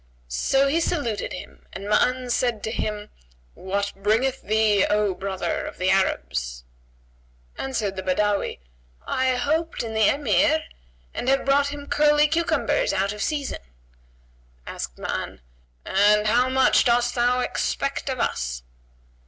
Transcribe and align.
So 0.27 0.67
he 0.67 0.81
saluted 0.81 1.31
him 1.31 1.67
and 1.73 1.87
Ma'an 1.87 2.31
said 2.31 2.63
to 2.63 2.71
him 2.71 3.11
"What 3.53 3.93
bringeth 3.95 4.41
thee, 4.41 4.83
O 4.89 5.13
brother 5.13 5.63
of 5.67 5.77
the 5.77 5.91
Arabs?" 5.91 6.63
Answered 7.55 7.95
the 7.95 8.01
Badawi, 8.01 8.57
"I 9.05 9.35
hoped 9.35 9.83
in 9.83 9.93
the 9.93 10.09
Emir, 10.11 10.63
and 11.13 11.29
have 11.29 11.45
brought 11.45 11.67
him 11.67 11.85
curly 11.85 12.27
cucumbers 12.27 12.93
out 12.93 13.13
of 13.13 13.21
season." 13.21 13.59
Asked 14.65 14.97
Ma'an, 14.97 15.39
"And 15.85 16.25
how 16.25 16.49
much 16.49 16.83
dost 16.83 17.13
thou 17.13 17.41
expect 17.41 18.09
of 18.09 18.19
us?" 18.19 18.63